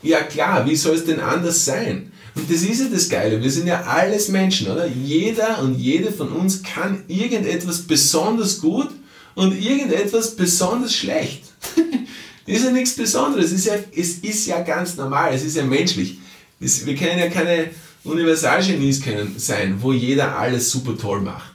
Ja 0.00 0.20
klar, 0.22 0.64
wie 0.66 0.76
soll 0.76 0.94
es 0.94 1.06
denn 1.06 1.18
anders 1.18 1.64
sein? 1.64 2.12
Und 2.36 2.48
das 2.48 2.62
ist 2.62 2.78
ja 2.78 2.86
das 2.88 3.08
Geile, 3.08 3.42
wir 3.42 3.50
sind 3.50 3.66
ja 3.66 3.82
alles 3.82 4.28
Menschen, 4.28 4.70
oder? 4.70 4.86
Jeder 4.86 5.60
und 5.60 5.76
jede 5.76 6.12
von 6.12 6.28
uns 6.28 6.62
kann 6.62 7.02
irgendetwas 7.08 7.80
besonders 7.80 8.60
gut 8.60 8.90
und 9.34 9.60
irgendetwas 9.60 10.36
besonders 10.36 10.94
schlecht. 10.94 11.42
ist 12.46 12.64
ja 12.64 12.70
nichts 12.70 12.94
Besonderes, 12.94 13.46
es 13.46 13.52
ist 13.54 13.66
ja, 13.66 13.74
es 13.96 14.18
ist 14.18 14.46
ja 14.46 14.60
ganz 14.60 14.96
normal, 14.96 15.34
es 15.34 15.42
ist 15.42 15.56
ja 15.56 15.64
menschlich. 15.64 16.18
wir 16.60 16.94
kennen 16.94 17.18
ja 17.18 17.28
keine 17.28 17.70
Universalgenies 18.04 19.02
können 19.02 19.34
sein, 19.38 19.76
wo 19.80 19.92
jeder 19.92 20.38
alles 20.38 20.70
super 20.70 20.96
toll 20.96 21.20
macht. 21.20 21.49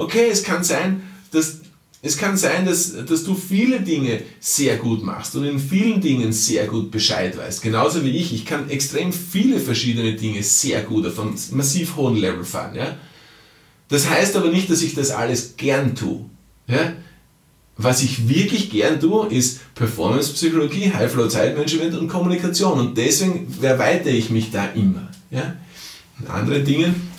Okay, 0.00 0.28
es 0.30 0.42
kann 0.42 0.64
sein, 0.64 1.02
dass 1.30 1.60
es 2.02 2.16
kann 2.16 2.38
sein, 2.38 2.64
dass, 2.64 2.94
dass 3.04 3.24
du 3.24 3.34
viele 3.34 3.82
Dinge 3.82 4.22
sehr 4.40 4.78
gut 4.78 5.04
machst 5.04 5.36
und 5.36 5.44
in 5.44 5.58
vielen 5.58 6.00
Dingen 6.00 6.32
sehr 6.32 6.66
gut 6.66 6.90
Bescheid 6.90 7.36
weißt. 7.36 7.60
Genauso 7.60 8.02
wie 8.02 8.16
ich. 8.16 8.32
Ich 8.32 8.46
kann 8.46 8.70
extrem 8.70 9.12
viele 9.12 9.60
verschiedene 9.60 10.14
Dinge 10.14 10.42
sehr 10.42 10.82
gut 10.82 11.06
auf 11.06 11.20
einem 11.20 11.34
massiv 11.50 11.96
hohen 11.96 12.16
Level 12.16 12.42
fahren. 12.42 12.74
Ja? 12.74 12.96
Das 13.88 14.08
heißt 14.08 14.34
aber 14.36 14.48
nicht, 14.48 14.70
dass 14.70 14.80
ich 14.80 14.94
das 14.94 15.10
alles 15.10 15.56
gern 15.58 15.94
tue. 15.94 16.24
Ja? 16.66 16.94
Was 17.76 18.02
ich 18.02 18.30
wirklich 18.30 18.70
gern 18.70 18.98
tue, 18.98 19.26
ist 19.26 19.60
Performance-Psychologie, 19.74 20.94
High-Flow-Zeitmanagement 20.94 21.98
und 21.98 22.08
Kommunikation. 22.08 22.80
Und 22.80 22.96
deswegen 22.96 23.54
erweitere 23.60 24.14
ich 24.14 24.30
mich 24.30 24.50
da 24.50 24.64
immer. 24.68 25.10
Ja? 25.30 25.56
In 26.18 26.28
anderen 26.28 26.64
Dingen 26.64 27.09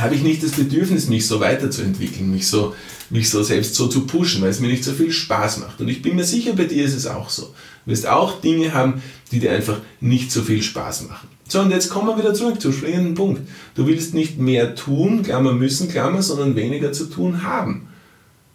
habe 0.00 0.14
ich 0.14 0.22
nicht 0.22 0.42
das 0.42 0.52
Bedürfnis, 0.52 1.08
mich 1.08 1.26
so 1.26 1.40
weiterzuentwickeln, 1.40 2.30
mich 2.30 2.46
so, 2.46 2.74
mich 3.10 3.30
so 3.30 3.42
selbst 3.42 3.74
so 3.74 3.86
zu 3.86 4.06
pushen, 4.06 4.42
weil 4.42 4.50
es 4.50 4.60
mir 4.60 4.68
nicht 4.68 4.84
so 4.84 4.92
viel 4.92 5.10
Spaß 5.10 5.58
macht. 5.58 5.80
Und 5.80 5.88
ich 5.88 6.02
bin 6.02 6.16
mir 6.16 6.24
sicher, 6.24 6.52
bei 6.54 6.64
dir 6.64 6.84
ist 6.84 6.94
es 6.94 7.06
auch 7.06 7.30
so. 7.30 7.54
Du 7.84 7.92
wirst 7.92 8.06
auch 8.06 8.40
Dinge 8.40 8.74
haben, 8.74 9.02
die 9.32 9.40
dir 9.40 9.52
einfach 9.52 9.80
nicht 10.00 10.30
so 10.30 10.42
viel 10.42 10.62
Spaß 10.62 11.08
machen. 11.08 11.28
So, 11.48 11.60
und 11.60 11.70
jetzt 11.70 11.88
kommen 11.88 12.08
wir 12.08 12.18
wieder 12.18 12.34
zurück 12.34 12.60
zum 12.60 12.72
springenden 12.72 13.14
Punkt. 13.14 13.40
Du 13.74 13.86
willst 13.86 14.12
nicht 14.12 14.38
mehr 14.38 14.74
tun, 14.74 15.22
Klammer 15.22 15.54
müssen, 15.54 15.88
Klammer, 15.88 16.22
sondern 16.22 16.56
weniger 16.56 16.92
zu 16.92 17.06
tun 17.06 17.42
haben. 17.42 17.87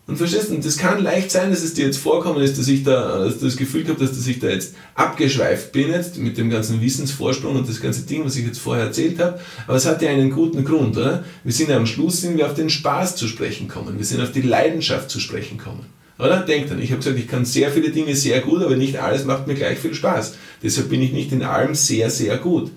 Und 0.05 0.17
verstehst 0.17 0.49
du, 0.49 0.57
das 0.57 0.77
kann 0.77 1.01
leicht 1.01 1.31
sein, 1.31 1.49
dass 1.49 1.63
es 1.63 1.75
dir 1.75 1.85
jetzt 1.85 1.97
vorkommen 1.97 2.41
ist, 2.41 2.59
dass 2.59 2.67
ich 2.67 2.83
da, 2.83 3.19
dass 3.19 3.39
du 3.39 3.45
das 3.45 3.55
Gefühl 3.55 3.85
hast, 3.87 4.01
dass 4.01 4.27
ich 4.27 4.39
da 4.39 4.49
jetzt 4.49 4.75
abgeschweift 4.95 5.71
bin 5.71 5.91
jetzt 5.91 6.17
mit 6.17 6.37
dem 6.37 6.49
ganzen 6.49 6.81
Wissensvorsprung 6.81 7.55
und 7.55 7.69
das 7.69 7.79
ganze 7.79 8.01
Ding, 8.01 8.25
was 8.25 8.35
ich 8.35 8.45
jetzt 8.45 8.59
vorher 8.59 8.85
erzählt 8.85 9.19
habe. 9.19 9.39
Aber 9.65 9.77
es 9.77 9.85
hat 9.85 10.01
ja 10.01 10.09
einen 10.09 10.31
guten 10.31 10.65
Grund, 10.65 10.97
oder? 10.97 11.23
Wir 11.45 11.53
sind 11.53 11.69
ja 11.69 11.77
am 11.77 11.85
Schluss 11.85 12.19
sind 12.19 12.37
wir 12.37 12.47
auf 12.47 12.53
den 12.53 12.69
Spaß 12.69 13.15
zu 13.15 13.29
sprechen 13.29 13.69
kommen. 13.69 13.97
Wir 13.97 14.05
sind 14.05 14.19
auf 14.19 14.33
die 14.33 14.41
Leidenschaft 14.41 15.09
zu 15.09 15.21
sprechen 15.21 15.57
kommen. 15.57 15.85
Oder? 16.19 16.41
Denk 16.41 16.67
dann, 16.67 16.81
ich 16.81 16.91
habe 16.91 16.99
gesagt, 16.99 17.17
ich 17.17 17.27
kann 17.29 17.45
sehr 17.45 17.71
viele 17.71 17.89
Dinge 17.89 18.13
sehr 18.15 18.41
gut, 18.41 18.61
aber 18.61 18.75
nicht 18.75 18.97
alles 18.97 19.23
macht 19.23 19.47
mir 19.47 19.55
gleich 19.55 19.79
viel 19.79 19.93
Spaß. 19.93 20.35
Deshalb 20.61 20.89
bin 20.89 21.01
ich 21.01 21.13
nicht 21.13 21.31
in 21.31 21.43
allem 21.43 21.75
sehr, 21.75 22.09
sehr 22.09 22.37
gut, 22.37 22.71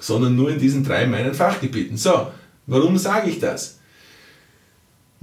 sondern 0.00 0.34
nur 0.34 0.50
in 0.50 0.58
diesen 0.58 0.82
drei 0.82 1.06
meinen 1.06 1.34
Fachgebieten. 1.34 1.98
So, 1.98 2.28
warum 2.66 2.96
sage 2.96 3.28
ich 3.28 3.38
das? 3.38 3.78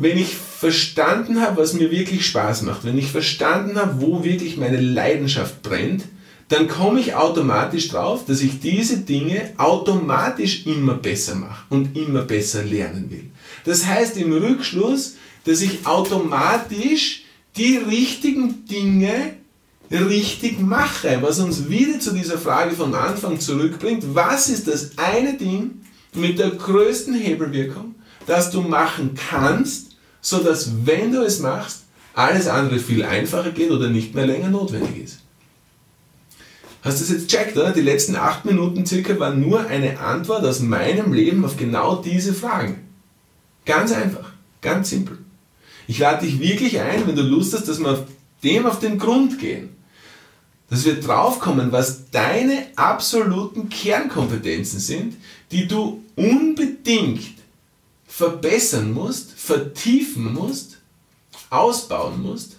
Wenn 0.01 0.17
ich 0.17 0.35
verstanden 0.35 1.41
habe, 1.41 1.61
was 1.61 1.73
mir 1.73 1.91
wirklich 1.91 2.25
Spaß 2.25 2.63
macht, 2.63 2.83
wenn 2.85 2.97
ich 2.97 3.11
verstanden 3.11 3.77
habe, 3.77 4.01
wo 4.01 4.23
wirklich 4.23 4.57
meine 4.57 4.81
Leidenschaft 4.81 5.61
brennt, 5.61 6.05
dann 6.49 6.67
komme 6.67 6.99
ich 6.99 7.13
automatisch 7.13 7.87
drauf, 7.89 8.25
dass 8.25 8.41
ich 8.41 8.59
diese 8.59 8.97
Dinge 8.97 9.51
automatisch 9.57 10.65
immer 10.65 10.95
besser 10.95 11.35
mache 11.35 11.65
und 11.69 11.95
immer 11.95 12.23
besser 12.23 12.63
lernen 12.63 13.11
will. 13.11 13.29
Das 13.63 13.85
heißt 13.85 14.17
im 14.17 14.33
Rückschluss, 14.33 15.17
dass 15.45 15.61
ich 15.61 15.85
automatisch 15.85 17.23
die 17.55 17.77
richtigen 17.77 18.65
Dinge 18.65 19.35
richtig 19.91 20.59
mache, 20.59 21.19
was 21.21 21.37
uns 21.39 21.69
wieder 21.69 21.99
zu 21.99 22.11
dieser 22.11 22.39
Frage 22.39 22.71
vom 22.71 22.95
Anfang 22.95 23.39
zurückbringt, 23.39 24.15
was 24.15 24.49
ist 24.49 24.67
das 24.67 24.97
eine 24.97 25.37
Ding 25.37 25.81
mit 26.15 26.39
der 26.39 26.49
größten 26.49 27.13
Hebelwirkung, 27.13 27.93
das 28.25 28.49
du 28.49 28.61
machen 28.61 29.11
kannst, 29.29 29.90
so 30.21 30.39
dass 30.39 30.85
wenn 30.85 31.11
du 31.11 31.21
es 31.23 31.39
machst, 31.39 31.83
alles 32.13 32.47
andere 32.47 32.79
viel 32.79 33.03
einfacher 33.03 33.51
geht 33.51 33.71
oder 33.71 33.89
nicht 33.89 34.13
mehr 34.13 34.27
länger 34.27 34.49
notwendig 34.49 35.03
ist. 35.03 35.19
Hast 36.83 36.99
du 36.99 37.05
das 37.05 37.13
jetzt 37.13 37.29
checkt, 37.29 37.57
oder? 37.57 37.71
Die 37.71 37.81
letzten 37.81 38.15
acht 38.15 38.43
Minuten 38.45 38.85
circa 38.85 39.17
waren 39.19 39.39
nur 39.39 39.67
eine 39.67 39.99
Antwort 39.99 40.43
aus 40.45 40.61
meinem 40.61 41.13
Leben 41.13 41.45
auf 41.45 41.57
genau 41.57 41.95
diese 41.97 42.33
Fragen. 42.33 42.87
Ganz 43.65 43.91
einfach, 43.91 44.31
ganz 44.61 44.89
simpel. 44.89 45.19
Ich 45.87 45.99
lade 45.99 46.25
dich 46.25 46.39
wirklich 46.39 46.79
ein, 46.79 47.05
wenn 47.05 47.15
du 47.15 47.21
Lust 47.21 47.53
hast, 47.53 47.67
dass 47.67 47.79
wir 47.79 48.07
dem 48.43 48.65
auf 48.65 48.79
den 48.79 48.97
Grund 48.97 49.39
gehen. 49.39 49.69
Dass 50.69 50.85
wir 50.85 50.99
draufkommen, 50.99 51.71
was 51.71 52.09
deine 52.09 52.67
absoluten 52.75 53.69
Kernkompetenzen 53.69 54.79
sind, 54.79 55.15
die 55.51 55.67
du 55.67 56.03
unbedingt 56.15 57.40
verbessern 58.11 58.93
musst, 58.93 59.31
vertiefen 59.31 60.33
musst, 60.33 60.79
ausbauen 61.49 62.21
musst, 62.21 62.57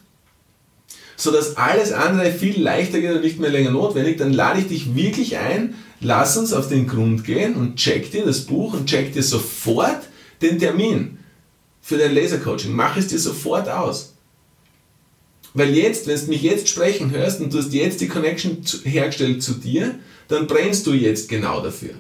sodass 1.17 1.59
alles 1.59 1.93
andere 1.93 2.33
viel 2.33 2.61
leichter 2.61 3.01
geht 3.01 3.13
und 3.13 3.21
nicht 3.21 3.39
mehr 3.39 3.51
länger 3.51 3.71
notwendig, 3.71 4.17
dann 4.17 4.33
lade 4.33 4.61
ich 4.61 4.69
dich 4.69 4.95
wirklich 4.97 5.37
ein, 5.37 5.75
lass 6.01 6.39
uns 6.39 6.55
auf 6.55 6.69
den 6.69 6.89
Grund 6.89 7.25
gehen 7.25 7.55
und 7.55 7.77
check 7.77 8.11
dir 8.11 8.25
das 8.25 8.41
Buch 8.41 8.73
und 8.73 8.87
check 8.87 9.13
dir 9.13 9.23
sofort 9.23 10.01
den 10.41 10.59
Termin 10.59 11.19
für 11.83 11.99
dein 11.99 12.15
Lasercoaching. 12.15 12.73
Mach 12.73 12.97
es 12.97 13.09
dir 13.09 13.19
sofort 13.19 13.69
aus. 13.69 14.15
Weil 15.53 15.77
jetzt, 15.77 16.07
wenn 16.07 16.19
du 16.19 16.27
mich 16.29 16.43
jetzt 16.43 16.69
sprechen 16.69 17.11
hörst 17.11 17.43
und 17.43 17.53
du 17.53 17.59
hast 17.59 17.75
jetzt 17.75 18.01
die 18.01 18.09
Connection 18.09 18.65
hergestellt 18.85 19.43
zu 19.43 19.53
dir, 19.53 19.97
dann 20.29 20.47
brennst 20.47 20.87
du 20.87 20.95
jetzt 20.95 21.29
genau 21.29 21.61
dafür. 21.61 21.93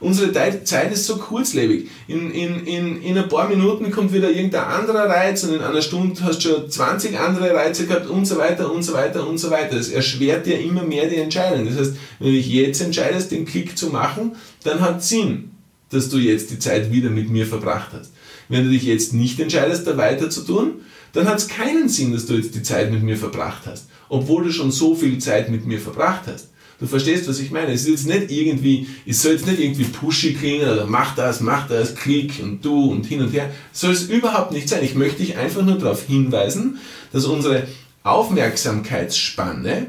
Unsere 0.00 0.32
Zeit 0.32 0.92
ist 0.92 1.06
so 1.06 1.16
kurzlebig. 1.16 1.88
In, 2.06 2.30
in, 2.30 2.64
in, 2.66 3.02
in 3.02 3.18
ein 3.18 3.28
paar 3.28 3.48
Minuten 3.48 3.90
kommt 3.90 4.12
wieder 4.12 4.30
irgendein 4.30 4.64
anderer 4.64 5.08
Reiz 5.08 5.42
und 5.44 5.54
in 5.54 5.60
einer 5.60 5.82
Stunde 5.82 6.20
hast 6.22 6.44
du 6.44 6.50
schon 6.50 6.70
20 6.70 7.18
andere 7.18 7.52
Reize 7.54 7.86
gehabt 7.86 8.08
und 8.08 8.24
so 8.24 8.38
weiter 8.38 8.72
und 8.72 8.82
so 8.82 8.92
weiter 8.92 9.26
und 9.26 9.38
so 9.38 9.50
weiter. 9.50 9.76
Das 9.76 9.88
erschwert 9.88 10.46
dir 10.46 10.60
immer 10.60 10.82
mehr 10.82 11.08
die 11.08 11.16
Entscheidung. 11.16 11.66
Das 11.66 11.76
heißt, 11.76 11.96
wenn 12.18 12.28
du 12.28 12.34
dich 12.34 12.48
jetzt 12.48 12.80
entscheidest, 12.80 13.32
den 13.32 13.44
Klick 13.44 13.76
zu 13.76 13.88
machen, 13.88 14.36
dann 14.62 14.80
hat 14.80 15.02
Sinn, 15.02 15.50
dass 15.90 16.08
du 16.08 16.18
jetzt 16.18 16.50
die 16.50 16.58
Zeit 16.58 16.92
wieder 16.92 17.10
mit 17.10 17.30
mir 17.30 17.46
verbracht 17.46 17.90
hast. 17.92 18.12
Wenn 18.48 18.64
du 18.64 18.70
dich 18.70 18.84
jetzt 18.84 19.12
nicht 19.14 19.40
entscheidest, 19.40 19.86
da 19.86 19.96
weiter 19.96 20.30
zu 20.30 20.42
tun, 20.42 20.82
dann 21.12 21.26
hat 21.26 21.38
es 21.38 21.48
keinen 21.48 21.88
Sinn, 21.88 22.12
dass 22.12 22.26
du 22.26 22.34
jetzt 22.34 22.54
die 22.54 22.62
Zeit 22.62 22.92
mit 22.92 23.02
mir 23.02 23.16
verbracht 23.16 23.62
hast, 23.66 23.88
obwohl 24.08 24.44
du 24.44 24.52
schon 24.52 24.70
so 24.70 24.94
viel 24.94 25.18
Zeit 25.18 25.50
mit 25.50 25.66
mir 25.66 25.80
verbracht 25.80 26.22
hast. 26.26 26.50
Du 26.80 26.86
verstehst, 26.86 27.28
was 27.28 27.40
ich 27.40 27.50
meine. 27.50 27.72
Es 27.72 27.82
ist 27.82 27.88
jetzt 27.88 28.06
nicht 28.06 28.30
irgendwie, 28.30 28.86
es 29.04 29.22
soll 29.22 29.32
jetzt 29.32 29.46
nicht 29.46 29.58
irgendwie 29.58 29.84
pushy 29.84 30.34
klingen 30.34 30.68
oder 30.70 30.86
mach 30.86 31.16
das, 31.16 31.40
mach 31.40 31.66
das, 31.66 31.96
klick 31.96 32.40
und 32.40 32.64
du 32.64 32.92
und 32.92 33.04
hin 33.04 33.20
und 33.20 33.32
her. 33.32 33.50
Soll 33.72 33.92
es 33.92 34.04
überhaupt 34.04 34.52
nicht 34.52 34.68
sein. 34.68 34.84
Ich 34.84 34.94
möchte 34.94 35.18
dich 35.18 35.36
einfach 35.36 35.62
nur 35.62 35.78
darauf 35.78 36.04
hinweisen, 36.04 36.78
dass 37.12 37.24
unsere 37.24 37.66
Aufmerksamkeitsspanne 38.04 39.88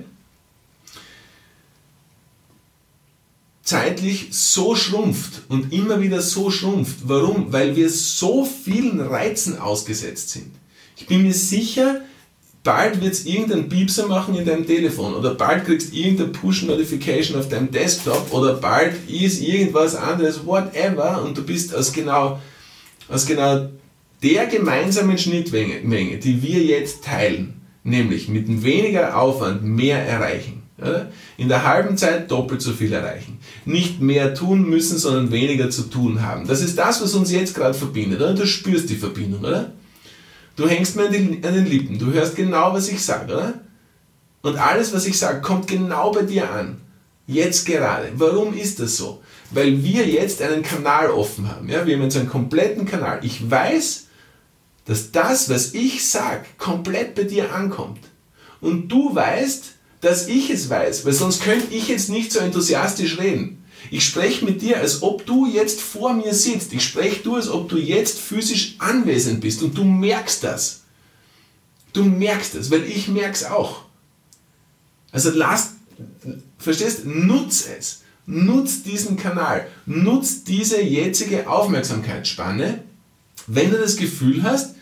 zeitlich 3.63 4.29
so 4.31 4.75
schrumpft 4.75 5.43
und 5.47 5.71
immer 5.71 6.01
wieder 6.01 6.23
so 6.23 6.49
schrumpft. 6.49 7.01
Warum? 7.03 7.53
Weil 7.53 7.75
wir 7.75 7.91
so 7.91 8.43
vielen 8.45 8.99
Reizen 8.99 9.59
ausgesetzt 9.59 10.31
sind. 10.31 10.51
Ich 10.97 11.05
bin 11.05 11.21
mir 11.21 11.35
sicher, 11.35 12.01
bald 12.63 13.01
wird 13.01 13.13
es 13.13 13.25
irgendeinen 13.25 13.69
Piepser 13.69 14.07
machen 14.07 14.35
in 14.35 14.45
deinem 14.45 14.67
Telefon 14.67 15.13
oder 15.13 15.33
bald 15.35 15.65
kriegst 15.65 15.93
du 15.93 15.97
irgendeine 15.97 16.29
Push-Notification 16.29 17.39
auf 17.39 17.49
deinem 17.49 17.71
Desktop 17.71 18.31
oder 18.31 18.55
bald 18.55 18.95
ist 19.09 19.41
irgendwas 19.41 19.95
anderes, 19.95 20.45
whatever, 20.45 21.23
und 21.23 21.37
du 21.37 21.43
bist 21.43 21.73
aus 21.73 21.93
genau, 21.93 22.39
aus 23.07 23.25
genau 23.25 23.69
der 24.21 24.47
gemeinsamen 24.47 25.17
Schnittmenge, 25.17 26.17
die 26.17 26.41
wir 26.43 26.61
jetzt 26.63 27.05
teilen, 27.05 27.61
nämlich 27.83 28.27
mit 28.27 28.63
weniger 28.63 29.17
Aufwand 29.17 29.63
mehr 29.63 30.05
erreichen. 30.05 30.63
In 31.37 31.49
der 31.49 31.65
halben 31.65 31.97
Zeit 31.97 32.31
doppelt 32.31 32.61
so 32.61 32.71
viel 32.71 32.93
erreichen. 32.93 33.39
Nicht 33.65 33.99
mehr 34.01 34.33
tun 34.33 34.69
müssen, 34.69 34.97
sondern 34.97 35.31
weniger 35.31 35.69
zu 35.69 35.83
tun 35.83 36.21
haben. 36.21 36.47
Das 36.47 36.61
ist 36.61 36.77
das, 36.77 37.01
was 37.01 37.13
uns 37.15 37.31
jetzt 37.31 37.53
gerade 37.53 37.73
verbindet. 37.73 38.21
Oder? 38.21 38.33
Du 38.33 38.45
spürst 38.45 38.89
die 38.89 38.95
Verbindung, 38.95 39.43
oder? 39.43 39.73
Du 40.59 40.67
hängst 40.67 40.97
mir 40.97 41.05
an, 41.05 41.13
die, 41.13 41.47
an 41.47 41.53
den 41.53 41.65
Lippen, 41.65 41.97
du 41.97 42.11
hörst 42.11 42.35
genau, 42.35 42.73
was 42.73 42.89
ich 42.89 43.01
sage, 43.01 43.33
oder? 43.33 43.53
Und 44.41 44.57
alles, 44.57 44.93
was 44.93 45.05
ich 45.05 45.17
sage, 45.17 45.39
kommt 45.39 45.67
genau 45.67 46.11
bei 46.11 46.23
dir 46.23 46.51
an. 46.51 46.81
Jetzt 47.27 47.65
gerade. 47.65 48.11
Warum 48.15 48.53
ist 48.53 48.81
das 48.81 48.97
so? 48.97 49.23
Weil 49.51 49.81
wir 49.85 50.05
jetzt 50.05 50.41
einen 50.41 50.61
Kanal 50.61 51.11
offen 51.11 51.49
haben. 51.49 51.69
Ja? 51.69 51.87
Wir 51.87 51.95
haben 51.95 52.03
jetzt 52.03 52.17
einen 52.17 52.27
kompletten 52.27 52.85
Kanal. 52.85 53.21
Ich 53.23 53.49
weiß, 53.49 54.07
dass 54.83 55.13
das, 55.13 55.49
was 55.49 55.73
ich 55.73 56.05
sage, 56.05 56.43
komplett 56.57 57.15
bei 57.15 57.23
dir 57.23 57.53
ankommt. 57.53 58.01
Und 58.59 58.89
du 58.89 59.15
weißt, 59.15 59.63
dass 60.01 60.27
ich 60.27 60.49
es 60.49 60.69
weiß, 60.69 61.05
weil 61.05 61.13
sonst 61.13 61.41
könnte 61.41 61.73
ich 61.73 61.87
jetzt 61.87 62.09
nicht 62.09 62.33
so 62.33 62.39
enthusiastisch 62.39 63.17
reden. 63.17 63.58
Ich 63.91 64.05
spreche 64.05 64.45
mit 64.45 64.61
dir, 64.61 64.79
als 64.79 65.01
ob 65.01 65.25
du 65.25 65.45
jetzt 65.45 65.81
vor 65.81 66.13
mir 66.13 66.33
sitzt. 66.33 66.73
Ich 66.73 66.83
spreche 66.83 67.21
du, 67.23 67.35
als 67.35 67.49
ob 67.49 67.69
du 67.69 67.77
jetzt 67.77 68.19
physisch 68.19 68.75
anwesend 68.77 69.41
bist 69.41 69.63
und 69.63 69.77
du 69.77 69.83
merkst 69.83 70.43
das. 70.43 70.81
Du 71.93 72.03
merkst 72.03 72.55
es, 72.55 72.69
weil 72.69 72.83
ich 72.83 73.07
merke 73.07 73.33
es 73.33 73.45
auch. 73.45 73.83
Also 75.11 75.31
lass, 75.31 75.71
verstehst, 76.57 77.05
nutz 77.05 77.65
es. 77.67 78.01
Nutz 78.27 78.83
diesen 78.83 79.17
Kanal. 79.17 79.67
Nutz 79.87 80.43
diese 80.43 80.79
jetzige 80.81 81.49
Aufmerksamkeitsspanne, 81.49 82.83
wenn 83.47 83.71
du 83.71 83.77
das 83.77 83.97
Gefühl 83.97 84.43
hast, 84.43 84.75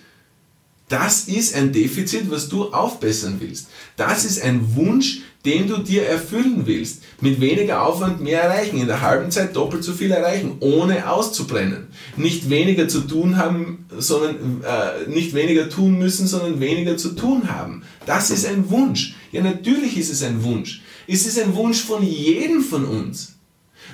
das 0.89 1.27
ist 1.29 1.55
ein 1.55 1.71
Defizit, 1.71 2.29
was 2.29 2.49
du 2.49 2.73
aufbessern 2.73 3.37
willst. 3.39 3.67
Das 3.95 4.25
ist 4.25 4.41
ein 4.41 4.75
Wunsch, 4.75 5.21
den 5.47 5.65
du 5.69 5.77
dir 5.77 6.05
erfüllen 6.05 6.63
willst. 6.65 7.03
Mit 7.21 7.39
weniger 7.39 7.81
Aufwand 7.81 8.19
mehr 8.21 8.41
erreichen, 8.41 8.81
in 8.81 8.87
der 8.87 8.99
halben 8.99 9.31
Zeit 9.31 9.55
doppelt 9.55 9.81
so 9.81 9.93
viel 9.93 10.11
erreichen, 10.11 10.57
ohne 10.59 11.09
auszubrennen. 11.09 11.87
Nicht 12.17 12.49
weniger 12.49 12.89
zu 12.89 12.99
tun 12.99 13.37
haben, 13.37 13.85
sondern 13.97 14.61
äh, 14.61 15.09
nicht 15.09 15.33
weniger 15.33 15.69
tun 15.69 15.97
müssen, 15.97 16.27
sondern 16.27 16.59
weniger 16.59 16.97
zu 16.97 17.15
tun 17.15 17.49
haben. 17.49 17.83
Das 18.05 18.29
ist 18.29 18.45
ein 18.45 18.69
Wunsch. 18.69 19.15
Ja, 19.31 19.41
natürlich 19.41 19.97
ist 19.97 20.11
es 20.11 20.21
ein 20.21 20.43
Wunsch. 20.43 20.81
Es 21.07 21.25
ist 21.25 21.39
ein 21.39 21.55
Wunsch 21.55 21.81
von 21.81 22.03
jedem 22.03 22.61
von 22.61 22.83
uns. 22.83 23.35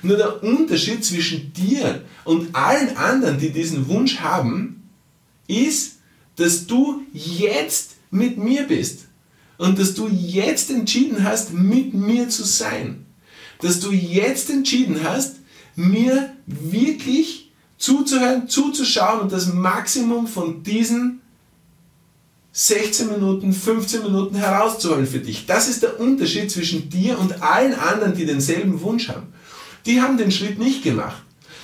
Nur 0.01 0.17
der 0.17 0.43
Unterschied 0.43 1.05
zwischen 1.05 1.53
dir 1.53 2.01
und 2.23 2.55
allen 2.55 2.97
anderen, 2.97 3.37
die 3.37 3.51
diesen 3.51 3.87
Wunsch 3.89 4.21
haben, 4.21 4.89
ist, 5.47 5.97
dass 6.35 6.65
du 6.65 7.03
jetzt 7.13 7.91
mit 8.09 8.39
mir 8.39 8.63
bist 8.63 9.05
und 9.63 9.79
dass 9.79 9.93
du 9.93 10.09
jetzt 10.09 10.69
entschieden 10.69 11.23
hast, 11.23 11.53
mit 11.53 11.93
mir 11.93 12.27
zu 12.27 12.43
sein. 12.43 13.05
Dass 13.61 13.79
du 13.79 13.91
jetzt 13.91 14.49
entschieden 14.49 14.99
hast, 15.05 15.37
mir 15.77 16.33
wirklich 16.45 17.51
zuzuhören, 17.77 18.49
zuzuschauen 18.49 19.21
und 19.21 19.31
das 19.31 19.53
Maximum 19.53 20.27
von 20.27 20.63
diesen 20.63 21.21
16 22.51 23.09
Minuten, 23.09 23.53
15 23.53 24.03
Minuten 24.03 24.35
herauszuholen 24.35 25.07
für 25.07 25.19
dich. 25.19 25.45
Das 25.45 25.69
ist 25.69 25.81
der 25.81 25.97
Unterschied 25.97 26.51
zwischen 26.51 26.89
dir 26.89 27.17
und 27.17 27.41
allen 27.41 27.73
anderen, 27.73 28.15
die 28.15 28.25
denselben 28.25 28.81
Wunsch 28.81 29.07
haben. 29.07 29.27
Die 29.85 30.01
haben 30.01 30.17
den 30.17 30.31
Schritt 30.31 30.59
nicht 30.59 30.83
gemacht. 30.83 31.23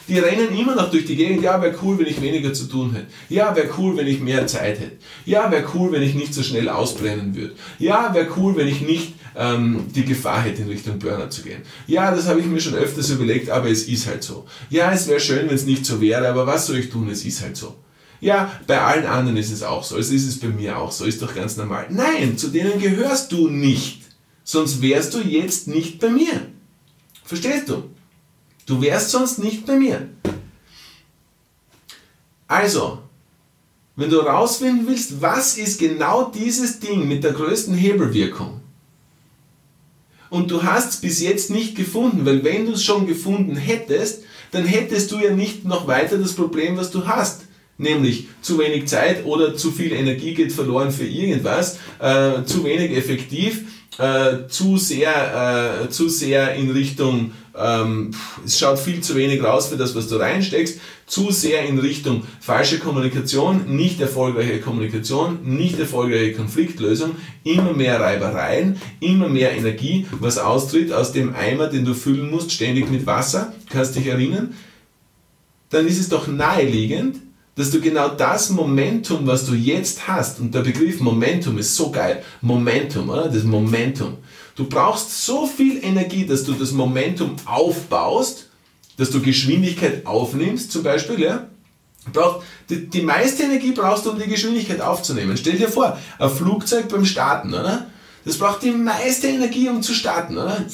Die 0.10 0.18
rennen 0.18 0.58
immer 0.58 0.76
noch 0.76 0.90
durch 0.90 1.06
die 1.06 1.16
Gegend. 1.16 1.44
Ja, 1.44 1.62
wäre 1.62 1.76
cool, 1.84 2.00
wenn 2.00 2.08
ich 2.08 2.20
weniger 2.22 2.52
zu 2.52 2.66
tun 2.66 2.94
hätte. 2.94 3.08
Ja, 3.30 3.56
wäre 3.56 3.70
cool, 3.78 3.96
wenn 3.96 4.08
ich 4.08 4.20
mehr 4.20 4.48
Zeit 4.48 4.80
hätte. 4.80 4.98
Ja, 5.26 5.52
wäre 5.52 5.66
cool, 5.76 5.92
wenn 5.92 6.02
ich 6.02 6.16
nicht 6.16 6.34
so 6.34 6.42
schnell 6.42 6.68
ausbrennen 6.68 7.36
würde. 7.36 7.54
Ja, 7.78 8.14
wäre 8.14 8.28
cool, 8.36 8.58
wenn 8.58 8.68
ich 8.68 8.82
nicht 8.82 9.14
ähm, 9.36 9.86
die 9.94 10.06
Gefahr 10.06 10.42
hätte, 10.42 10.64
in 10.64 10.68
Richtung 10.70 10.98
Burner 10.98 11.30
zu 11.30 11.44
gehen. 11.44 11.62
Ja, 11.86 12.14
das 12.14 12.28
habe 12.28 12.40
ich 12.40 12.48
mir 12.48 12.60
schon 12.60 12.74
öfters 12.74 13.10
überlegt, 13.12 13.50
aber 13.52 13.70
es 13.70 13.88
ist 13.88 14.08
halt 14.08 14.24
so. 14.24 14.46
Ja, 14.70 14.92
es 14.92 15.08
wäre 15.08 15.20
schön, 15.20 15.48
wenn 15.48 15.56
es 15.56 15.66
nicht 15.66 15.86
so 15.86 16.02
wäre, 16.02 16.28
aber 16.28 16.48
was 16.48 16.66
soll 16.66 16.78
ich 16.78 16.90
tun? 16.90 17.10
Es 17.10 17.24
ist 17.24 17.42
halt 17.44 17.56
so. 17.56 17.76
Ja, 18.22 18.52
bei 18.68 18.82
allen 18.82 19.06
anderen 19.06 19.38
ist 19.38 19.52
es 19.52 19.64
auch 19.64 19.84
so. 19.84 19.96
Also 19.96 20.14
ist 20.14 20.28
es 20.28 20.40
bei 20.40 20.48
mir 20.48 20.78
auch 20.78 20.92
so. 20.92 21.06
Ist 21.06 21.22
doch 21.22 21.34
ganz 21.34 21.56
normal. 21.56 21.88
Nein, 21.90 22.38
zu 22.38 22.50
denen 22.50 22.82
gehörst 22.82 23.32
du 23.32 23.48
nicht. 23.48 24.02
Sonst 24.44 24.82
wärst 24.82 25.14
du 25.14 25.20
jetzt 25.20 25.68
nicht 25.68 26.00
bei 26.00 26.10
mir. 26.10 26.48
Verstehst 27.24 27.70
du? 27.70 27.84
Du 28.70 28.80
wärst 28.84 29.10
sonst 29.10 29.40
nicht 29.40 29.66
bei 29.66 29.78
mir. 29.78 30.08
Also, 32.48 33.00
wenn 33.96 34.12
du 34.12 34.22
herausfinden 34.22 34.86
willst, 34.86 35.24
was 35.24 35.58
ist 35.58 35.80
genau 35.80 36.26
dieses 36.30 36.80
Ding 36.80 37.08
mit 37.08 37.24
der 37.24 37.32
größten 37.32 37.74
Hebelwirkung, 37.74 38.62
und 40.30 40.52
du 40.52 40.62
hast 40.62 40.90
es 40.90 40.98
bis 40.98 41.20
jetzt 41.20 41.50
nicht 41.50 41.76
gefunden, 41.76 42.28
weil 42.28 42.44
wenn 42.44 42.68
du 42.68 42.74
es 42.74 42.84
schon 42.84 43.08
gefunden 43.08 43.56
hättest, 43.56 44.22
dann 44.52 44.66
hättest 44.66 45.12
du 45.12 45.18
ja 45.18 45.32
nicht 45.32 45.66
noch 45.66 45.88
weiter 45.88 46.20
das 46.20 46.34
Problem, 46.34 46.78
was 46.78 46.92
du 46.92 47.08
hast. 47.08 47.46
Nämlich 47.80 48.28
zu 48.44 48.60
wenig 48.60 48.88
Zeit 48.88 49.26
oder 49.26 49.56
zu 49.56 49.72
viel 49.72 49.94
Energie 49.94 50.36
geht 50.36 50.52
verloren 50.52 50.92
für 50.92 51.08
irgendwas, 51.08 51.80
äh, 51.98 52.44
zu 52.44 52.64
wenig 52.66 52.96
effektiv, 52.96 53.64
äh, 53.98 54.48
zu, 54.48 54.78
sehr, 54.78 55.86
äh, 55.86 55.90
zu 55.90 56.10
sehr 56.10 56.54
in 56.54 56.70
Richtung 56.70 57.32
ähm, 57.58 58.12
es 58.46 58.60
schaut 58.60 58.80
viel 58.80 59.02
zu 59.02 59.16
wenig 59.16 59.44
raus 59.44 59.68
für 59.68 59.78
das, 59.78 59.96
was 59.96 60.08
du 60.08 60.18
reinsteckst, 60.18 60.80
zu 61.06 61.32
sehr 61.32 61.66
in 61.66 61.80
Richtung 61.80 62.24
falsche 62.40 62.80
Kommunikation, 62.80 63.76
nicht 63.76 64.00
erfolgreiche 64.00 64.60
Kommunikation, 64.60 65.40
nicht 65.44 65.80
erfolgreiche 65.80 66.34
Konfliktlösung, 66.34 67.16
immer 67.44 67.74
mehr 67.74 68.00
Reibereien, 68.00 68.80
immer 69.00 69.28
mehr 69.28 69.52
Energie, 69.54 70.06
was 70.20 70.38
austritt 70.38 70.94
aus 70.94 71.12
dem 71.12 71.34
Eimer, 71.36 71.68
den 71.68 71.86
du 71.86 71.94
füllen 71.94 72.30
musst, 72.30 72.52
ständig 72.52 72.90
mit 72.92 73.06
Wasser, 73.06 73.54
kannst 73.70 73.96
dich 73.96 74.08
erinnern, 74.08 74.54
dann 75.70 75.88
ist 75.88 76.00
es 76.00 76.10
doch 76.10 76.28
naheliegend, 76.28 77.18
dass 77.56 77.72
du 77.72 77.82
genau 77.82 78.08
das 78.08 78.52
Momentum, 78.52 79.28
was 79.28 79.46
du 79.46 79.54
jetzt 79.54 80.08
hast, 80.08 80.40
und 80.40 80.56
der 80.56 80.62
Begriff 80.62 81.02
Momentum 81.02 81.58
ist 81.58 81.76
so 81.76 81.92
geil, 81.92 82.24
Momentum, 82.42 83.10
oder? 83.10 83.28
Das 83.28 83.44
Momentum. 83.44 84.18
Du 84.56 84.66
brauchst 84.66 85.26
so 85.26 85.46
viel 85.46 85.84
Energie, 85.84 86.26
dass 86.26 86.44
du 86.44 86.54
das 86.54 86.72
Momentum 86.72 87.36
aufbaust, 87.46 88.50
dass 88.98 89.12
du 89.12 89.22
Geschwindigkeit 89.22 90.06
aufnimmst, 90.06 90.72
zum 90.72 90.84
Beispiel, 90.84 91.22
ja. 91.22 91.48
Braucht, 92.12 92.42
die, 92.70 92.90
die 92.90 93.02
meiste 93.02 93.44
Energie 93.44 93.72
brauchst 93.72 94.06
du, 94.06 94.12
um 94.12 94.20
die 94.20 94.28
Geschwindigkeit 94.28 94.82
aufzunehmen. 94.82 95.38
Stell 95.38 95.58
dir 95.58 95.70
vor, 95.70 95.98
ein 96.18 96.30
Flugzeug 96.30 96.90
beim 96.90 97.06
Starten, 97.06 97.54
oder? 97.54 97.88
Das 98.26 98.38
braucht 98.38 98.64
die 98.64 98.72
meiste 98.72 99.28
Energie, 99.28 99.70
um 99.70 99.82
zu 99.82 99.94
starten, 99.94 100.38
oder? 100.38 100.66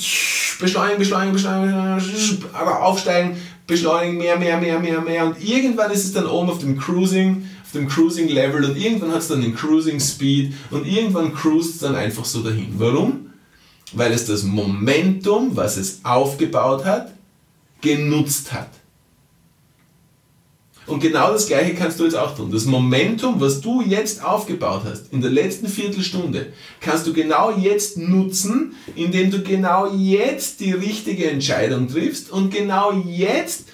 Beschleunigen, 0.60 1.00
beschleunigen, 1.00 1.34
beschleunigen, 1.34 2.46
aber 2.54 2.84
aufsteigen, 2.84 3.38
beschleunigen, 3.68 4.18
mehr, 4.18 4.38
mehr, 4.38 4.58
mehr, 4.60 4.80
mehr, 4.80 5.02
mehr. 5.02 5.26
Und 5.26 5.44
irgendwann 5.44 5.92
ist 5.92 6.06
es 6.06 6.14
dann 6.14 6.26
oben 6.28 6.50
auf 6.50 6.60
dem 6.60 6.80
Cruising, 6.80 7.48
auf 7.64 7.72
dem 7.74 7.88
Cruising 7.88 8.30
Level 8.30 8.64
und 8.64 8.78
irgendwann 8.78 9.12
hat 9.12 9.20
es 9.20 9.28
dann 9.28 9.42
den 9.42 9.56
Cruising 9.56 10.00
Speed 10.00 10.54
und 10.72 10.88
irgendwann 10.88 11.34
cruist 11.34 11.76
es 11.76 11.80
dann 11.80 11.96
einfach 11.96 12.26
so 12.26 12.42
dahin. 12.42 12.74
Warum? 12.78 13.25
Weil 13.94 14.12
es 14.12 14.26
das 14.26 14.44
Momentum, 14.44 15.56
was 15.56 15.78
es 15.78 16.00
aufgebaut 16.04 16.86
hat, 16.86 17.14
genutzt 17.82 18.52
hat. 18.52 18.70
Und 20.88 21.00
genau 21.00 21.32
das 21.32 21.48
Gleiche 21.48 21.74
kannst 21.74 22.00
du 22.00 22.04
jetzt 22.04 22.16
auch 22.16 22.36
tun. 22.36 22.52
Das 22.52 22.66
Momentum, 22.66 23.42
was 23.42 23.60
du 23.60 23.82
jetzt 23.82 24.24
aufgebaut 24.24 24.82
hast, 24.86 25.12
in 25.12 25.22
der 25.22 25.32
letzten 25.32 25.68
Viertelstunde, 25.68 26.54
kannst 26.80 27.08
du 27.08 27.14
genau 27.14 27.58
jetzt 27.58 27.98
nutzen, 27.98 28.76
indem 28.96 29.32
du 29.32 29.42
genau 29.42 29.92
jetzt 29.96 30.60
die 30.60 30.74
richtige 30.74 31.30
Entscheidung 31.30 31.88
triffst 31.88 32.30
und 32.30 32.54
genau 32.54 32.92
jetzt 32.92 33.66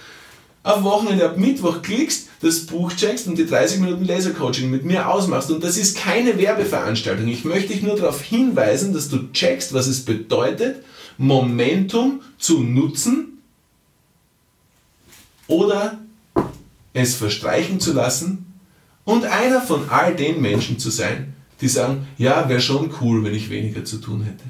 auf 0.63 0.83
Wochenende 0.83 1.25
ab 1.25 1.37
Mittwoch 1.37 1.81
klickst, 1.81 2.27
das 2.41 2.65
Buch 2.65 2.93
checkst 2.93 3.27
und 3.27 3.37
die 3.37 3.45
30 3.45 3.79
Minuten 3.79 4.05
Lasercoaching 4.05 4.69
mit 4.69 4.85
mir 4.85 5.09
ausmachst. 5.09 5.49
Und 5.51 5.63
das 5.63 5.77
ist 5.77 5.97
keine 5.97 6.37
Werbeveranstaltung. 6.37 7.27
Ich 7.27 7.45
möchte 7.45 7.73
dich 7.73 7.81
nur 7.81 7.95
darauf 7.95 8.21
hinweisen, 8.21 8.93
dass 8.93 9.09
du 9.09 9.31
checkst, 9.31 9.73
was 9.73 9.87
es 9.87 10.05
bedeutet, 10.05 10.83
Momentum 11.17 12.21
zu 12.37 12.61
nutzen 12.61 13.39
oder 15.47 15.99
es 16.93 17.15
verstreichen 17.15 17.79
zu 17.79 17.93
lassen 17.93 18.53
und 19.03 19.25
einer 19.25 19.61
von 19.61 19.89
all 19.89 20.15
den 20.15 20.41
Menschen 20.41 20.79
zu 20.79 20.89
sein, 20.89 21.33
die 21.59 21.67
sagen, 21.67 22.07
ja, 22.17 22.49
wäre 22.49 22.61
schon 22.61 22.91
cool, 23.01 23.23
wenn 23.23 23.35
ich 23.35 23.49
weniger 23.49 23.85
zu 23.85 23.97
tun 23.97 24.23
hätte. 24.23 24.43